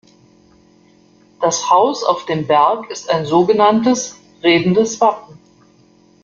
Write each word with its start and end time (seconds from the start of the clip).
Das 1.39 1.69
Haus 1.69 2.03
auf 2.03 2.25
dem 2.25 2.47
Berg 2.47 2.89
ist 2.89 3.11
ein 3.11 3.27
sogenanntes 3.27 4.17
„redendes 4.41 4.99
Wappen“. 4.99 5.37